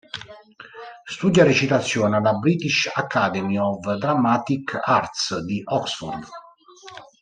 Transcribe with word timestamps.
Studia 1.05 1.43
recitazione 1.43 2.17
alla 2.17 2.33
"British 2.33 2.89
Academy 2.91 3.59
of 3.59 3.97
Dramatic 3.97 4.79
Arts" 4.81 5.37
di 5.43 5.61
Oxford. 5.65 6.27